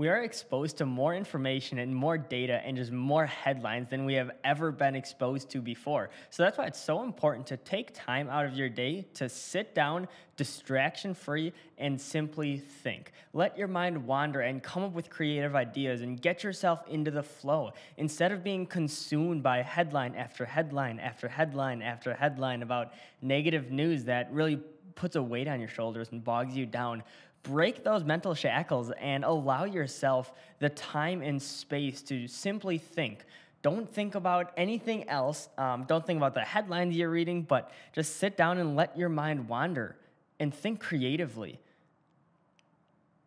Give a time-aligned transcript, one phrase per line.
[0.00, 4.14] we are exposed to more information and more data and just more headlines than we
[4.14, 6.08] have ever been exposed to before.
[6.30, 9.74] So that's why it's so important to take time out of your day to sit
[9.74, 10.08] down,
[10.38, 13.12] distraction free, and simply think.
[13.34, 17.22] Let your mind wander and come up with creative ideas and get yourself into the
[17.22, 23.70] flow instead of being consumed by headline after headline after headline after headline about negative
[23.70, 24.62] news that really
[24.94, 27.02] puts a weight on your shoulders and bogs you down
[27.42, 33.24] break those mental shackles and allow yourself the time and space to simply think.
[33.62, 35.48] Don't think about anything else.
[35.58, 39.08] Um, don't think about the headlines you're reading, but just sit down and let your
[39.08, 39.96] mind wander
[40.38, 41.60] and think creatively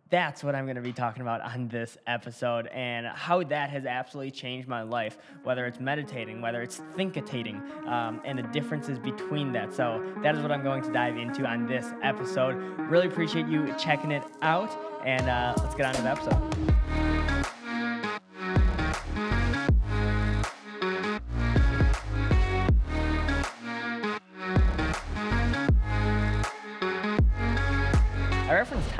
[0.09, 3.85] that's what I'm going to be talking about on this episode and how that has
[3.85, 9.51] absolutely changed my life, whether it's meditating, whether it's thinkitating, um, and the differences between
[9.53, 9.73] that.
[9.73, 12.55] So, that is what I'm going to dive into on this episode.
[12.89, 14.69] Really appreciate you checking it out,
[15.05, 17.22] and uh, let's get on to the episode.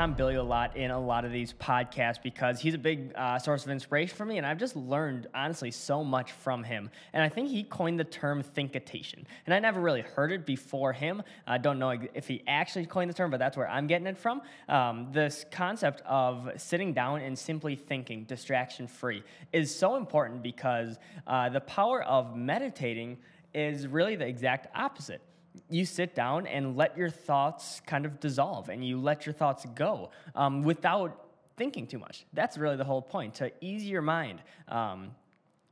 [0.04, 3.38] Tom Bilyeu a lot in a lot of these podcasts because he's a big uh,
[3.38, 6.90] source of inspiration for me, and I've just learned honestly so much from him.
[7.14, 10.92] And I think he coined the term thinkitation, and I never really heard it before
[10.92, 11.22] him.
[11.46, 14.18] I don't know if he actually coined the term, but that's where I'm getting it
[14.18, 14.42] from.
[14.68, 19.22] Um, this concept of sitting down and simply thinking, distraction free,
[19.54, 23.16] is so important because uh, the power of meditating
[23.54, 25.22] is really the exact opposite
[25.70, 29.66] you sit down and let your thoughts kind of dissolve and you let your thoughts
[29.74, 32.26] go um, without thinking too much.
[32.32, 34.42] That's really the whole point to ease your mind.
[34.68, 35.12] Um,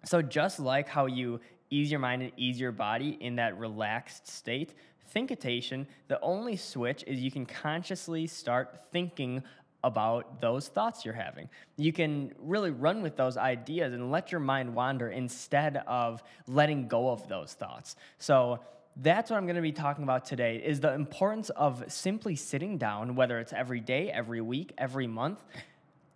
[0.04, 4.28] so, just like how you ease your mind and ease your body in that relaxed
[4.28, 4.74] state,
[5.14, 9.42] thinkitation, the only switch is you can consciously start thinking
[9.84, 11.48] about those thoughts you're having.
[11.76, 16.86] You can really run with those ideas and let your mind wander instead of letting
[16.88, 17.96] go of those thoughts.
[18.18, 18.60] So,
[18.96, 22.76] that's what I'm going to be talking about today is the importance of simply sitting
[22.76, 25.42] down, whether it's every day, every week, every month,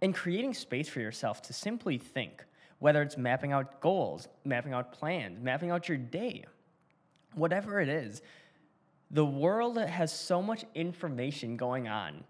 [0.02, 2.44] and creating space for yourself to simply think,
[2.78, 6.44] whether it's mapping out goals, mapping out plans, mapping out your day,
[7.34, 8.20] whatever it is.
[9.10, 12.24] The world has so much information going on.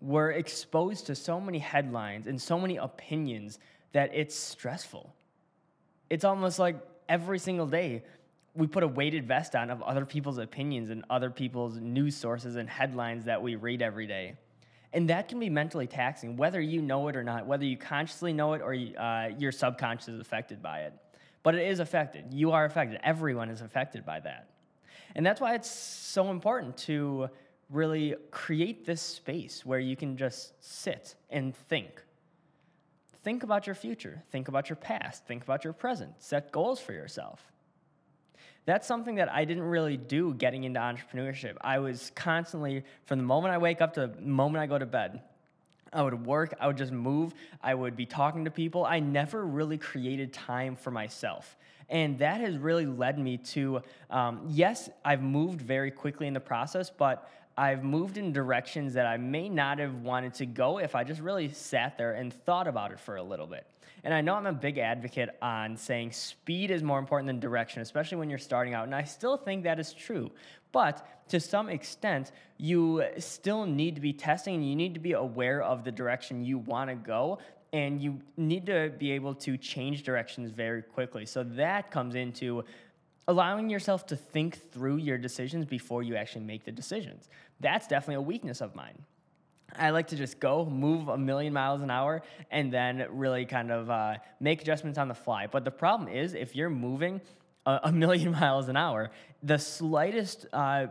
[0.00, 3.58] We're exposed to so many headlines and so many opinions
[3.92, 5.12] that it's stressful.
[6.08, 6.76] It's almost like
[7.08, 8.04] every single day
[8.54, 12.56] we put a weighted vest on of other people's opinions and other people's news sources
[12.56, 14.34] and headlines that we read every day.
[14.92, 18.32] And that can be mentally taxing, whether you know it or not, whether you consciously
[18.32, 20.94] know it or uh, your subconscious is affected by it.
[21.42, 22.32] But it is affected.
[22.32, 22.98] You are affected.
[23.02, 24.48] Everyone is affected by that.
[25.14, 27.28] And that's why it's so important to
[27.70, 32.02] really create this space where you can just sit and think.
[33.22, 36.92] Think about your future, think about your past, think about your present, set goals for
[36.92, 37.42] yourself
[38.68, 41.56] that's something that I didn't really do getting into entrepreneurship.
[41.62, 44.84] I was constantly, from the moment I wake up to the moment I go to
[44.84, 45.22] bed,
[45.90, 48.84] I would work, I would just move, I would be talking to people.
[48.84, 51.56] I never really created time for myself.
[51.88, 53.80] And that has really led me to,
[54.10, 57.26] um, yes, I've moved very quickly in the process, but
[57.58, 61.20] I've moved in directions that I may not have wanted to go if I just
[61.20, 63.66] really sat there and thought about it for a little bit.
[64.04, 67.82] And I know I'm a big advocate on saying speed is more important than direction,
[67.82, 68.84] especially when you're starting out.
[68.84, 70.30] And I still think that is true.
[70.70, 75.12] But to some extent, you still need to be testing and you need to be
[75.14, 77.38] aware of the direction you want to go.
[77.72, 81.26] And you need to be able to change directions very quickly.
[81.26, 82.64] So that comes into
[83.28, 87.28] allowing yourself to think through your decisions before you actually make the decisions.
[87.60, 89.04] That's definitely a weakness of mine.
[89.76, 93.70] I like to just go, move a million miles an hour, and then really kind
[93.70, 95.46] of uh, make adjustments on the fly.
[95.46, 97.20] But the problem is, if you're moving
[97.66, 99.10] a, a million miles an hour,
[99.42, 100.86] the slightest uh,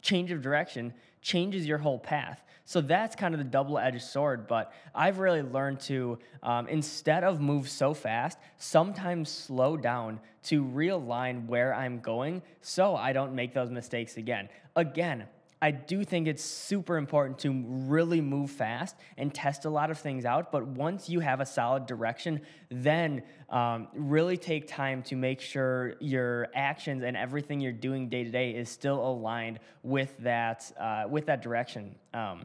[0.00, 2.44] change of direction changes your whole path.
[2.66, 4.46] So that's kind of the double edged sword.
[4.46, 10.62] But I've really learned to, um, instead of move so fast, sometimes slow down to
[10.62, 14.48] realign where I'm going so I don't make those mistakes again.
[14.76, 15.24] Again,
[15.64, 19.96] I do think it's super important to really move fast and test a lot of
[19.98, 20.52] things out.
[20.52, 25.94] But once you have a solid direction, then um, really take time to make sure
[26.00, 31.04] your actions and everything you're doing day to day is still aligned with that uh,
[31.08, 31.94] with that direction.
[32.12, 32.44] Um,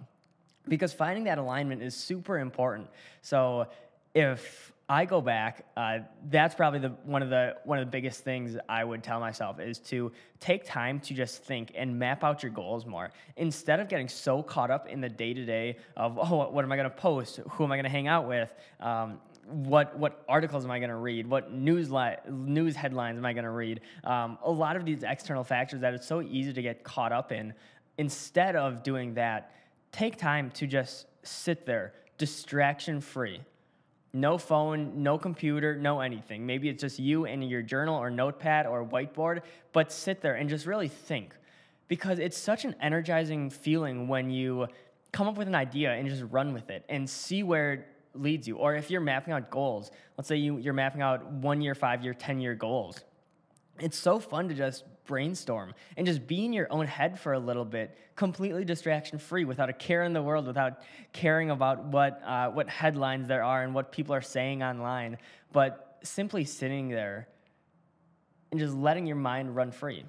[0.69, 2.87] because finding that alignment is super important.
[3.21, 3.67] So
[4.15, 5.67] if I go back.
[5.77, 5.99] Uh,
[6.31, 9.59] that's probably the one of the one of the biggest things I would tell myself
[9.59, 13.87] is to take time to just think and map out your goals more instead of
[13.87, 16.89] getting so caught up in the day to day of oh what am I going
[16.89, 20.71] to post, who am I going to hang out with, um, what what articles am
[20.71, 21.27] I going to read?
[21.27, 23.81] What news li- news headlines am I going to read?
[24.03, 27.31] Um, a lot of these external factors that it's so easy to get caught up
[27.31, 27.53] in.
[27.99, 29.51] Instead of doing that,
[29.91, 33.41] take time to just sit there, distraction free.
[34.13, 36.45] No phone, no computer, no anything.
[36.45, 39.41] Maybe it's just you and your journal or notepad or whiteboard,
[39.71, 41.35] but sit there and just really think.
[41.87, 44.67] Because it's such an energizing feeling when you
[45.11, 48.47] come up with an idea and just run with it and see where it leads
[48.47, 48.57] you.
[48.57, 52.03] Or if you're mapping out goals, let's say you, you're mapping out one year, five
[52.03, 53.01] year, 10 year goals.
[53.79, 57.39] It's so fun to just brainstorm and just be in your own head for a
[57.39, 60.81] little bit, completely distraction free, without a care in the world, without
[61.13, 65.17] caring about what, uh, what headlines there are and what people are saying online,
[65.51, 67.27] but simply sitting there
[68.51, 70.05] and just letting your mind run free.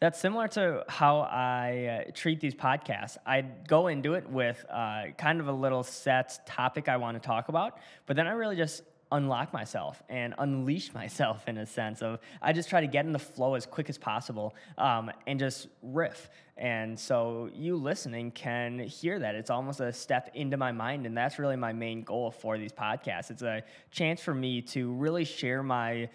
[0.00, 3.16] That's similar to how I uh, treat these podcasts.
[3.26, 7.26] I go into it with uh, kind of a little set topic I want to
[7.26, 12.02] talk about, but then I really just unlock myself and unleash myself in a sense
[12.02, 15.38] of I just try to get in the flow as quick as possible um, and
[15.38, 16.28] just riff.
[16.56, 19.34] And so you listening can hear that.
[19.34, 21.06] It's almost a step into my mind.
[21.06, 23.30] And that's really my main goal for these podcasts.
[23.30, 26.08] It's a chance for me to really share my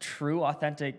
[0.00, 0.96] true, authentic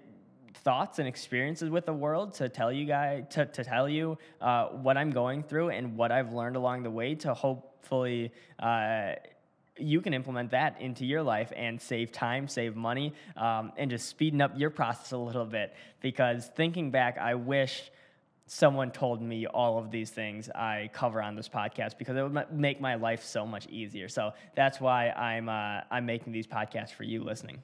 [0.63, 4.67] thoughts and experiences with the world to tell you guys to, to tell you uh,
[4.67, 9.13] what i'm going through and what i've learned along the way to hopefully uh,
[9.77, 14.07] you can implement that into your life and save time, save money, um, and just
[14.07, 15.73] speeding up your process a little bit.
[16.01, 17.91] Because thinking back, I wish
[18.45, 22.51] someone told me all of these things I cover on this podcast because it would
[22.51, 24.09] make my life so much easier.
[24.09, 27.61] So that's why I'm uh, I'm making these podcasts for you listening.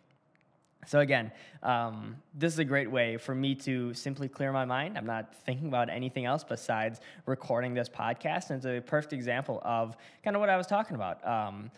[0.86, 4.98] So, again, um, this is a great way for me to simply clear my mind.
[4.98, 8.50] I'm not thinking about anything else besides recording this podcast.
[8.50, 11.26] And it's a perfect example of kind of what I was talking about.
[11.28, 11.70] Um,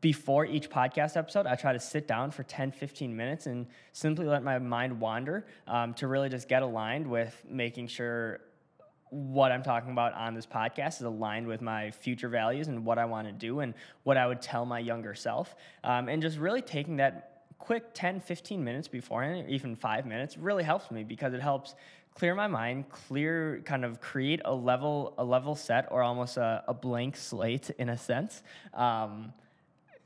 [0.00, 4.26] before each podcast episode, I try to sit down for 10, 15 minutes and simply
[4.26, 8.40] let my mind wander um, to really just get aligned with making sure
[9.10, 12.98] what I'm talking about on this podcast is aligned with my future values and what
[12.98, 15.56] I want to do and what I would tell my younger self.
[15.82, 20.36] Um, and just really taking that quick 10, 15 minutes beforehand, or even five minutes,
[20.36, 21.74] really helps me because it helps
[22.14, 26.62] clear my mind, clear, kind of create a level, a level set or almost a,
[26.68, 28.42] a blank slate in a sense.
[28.74, 29.32] Um,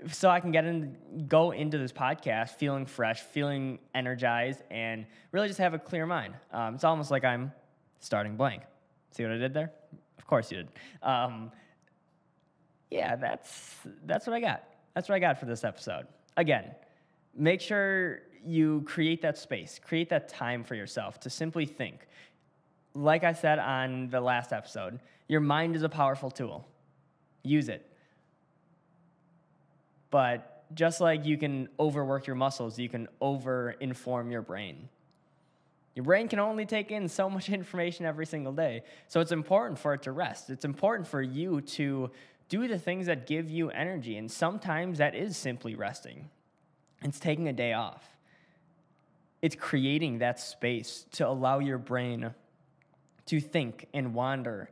[0.08, 0.96] so I can get in,
[1.28, 6.34] go into this podcast feeling fresh, feeling energized, and really just have a clear mind.
[6.52, 7.52] Um, it's almost like I'm
[8.00, 8.62] starting blank.
[9.10, 9.72] See what I did there?
[10.18, 10.68] Of course you did.
[11.02, 11.52] Um,
[12.90, 14.64] yeah, that's that's what I got.
[14.94, 16.06] That's what I got for this episode.
[16.36, 16.74] Again,
[17.34, 22.06] make sure you create that space, create that time for yourself to simply think.
[22.94, 26.66] Like I said on the last episode, your mind is a powerful tool.
[27.42, 27.91] Use it.
[30.12, 34.88] But just like you can overwork your muscles, you can over inform your brain.
[35.94, 38.84] Your brain can only take in so much information every single day.
[39.08, 40.50] So it's important for it to rest.
[40.50, 42.10] It's important for you to
[42.48, 44.18] do the things that give you energy.
[44.18, 46.28] And sometimes that is simply resting.
[47.02, 48.06] It's taking a day off.
[49.40, 52.34] It's creating that space to allow your brain
[53.26, 54.70] to think and wander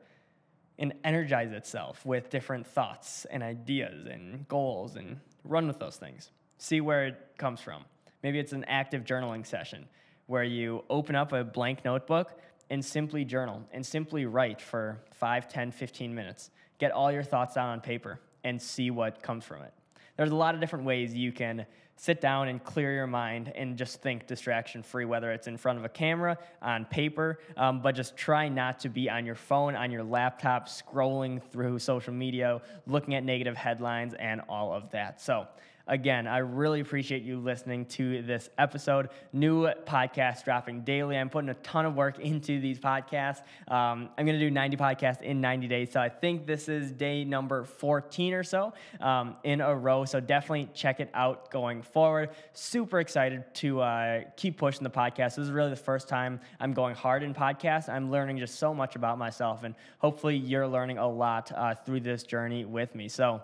[0.79, 6.31] and energize itself with different thoughts and ideas and goals and run with those things.
[6.59, 7.85] See where it comes from.
[8.23, 9.87] Maybe it's an active journaling session
[10.27, 12.33] where you open up a blank notebook
[12.71, 16.51] and simply journal and simply write for 5, 10, 15 minutes.
[16.79, 19.73] Get all your thoughts down on paper and see what comes from it.
[20.17, 21.67] There's a lot of different ways you can
[22.01, 25.79] sit down and clear your mind and just think distraction free, whether it's in front
[25.79, 29.77] of a camera, on paper, um, but just try not to be on your phone,
[29.77, 35.21] on your laptop, scrolling through social media, looking at negative headlines, and all of that.
[35.21, 35.47] So,
[35.87, 39.09] Again, I really appreciate you listening to this episode.
[39.33, 41.17] New podcast dropping daily.
[41.17, 43.41] I'm putting a ton of work into these podcasts.
[43.69, 45.91] Um, I'm going to do 90 podcasts in 90 days.
[45.91, 50.05] So I think this is day number 14 or so um, in a row.
[50.05, 52.31] So definitely check it out going forward.
[52.53, 55.37] Super excited to uh, keep pushing the podcast.
[55.37, 57.89] This is really the first time I'm going hard in podcasts.
[57.89, 62.01] I'm learning just so much about myself, and hopefully, you're learning a lot uh, through
[62.01, 63.09] this journey with me.
[63.09, 63.41] So,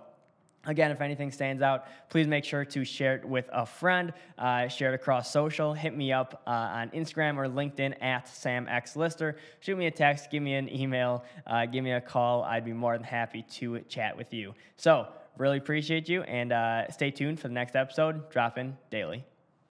[0.67, 4.69] Again, if anything stands out, please make sure to share it with a friend, uh,
[4.69, 5.73] share it across social.
[5.73, 9.37] Hit me up uh, on Instagram or LinkedIn at Sam X Lister.
[9.61, 12.43] Shoot me a text, give me an email, uh, give me a call.
[12.43, 14.55] I'd be more than happy to chat with you.
[14.77, 15.07] So,
[15.39, 16.23] Really appreciate you.
[16.23, 19.25] And uh, stay tuned for the next episode, dropping daily.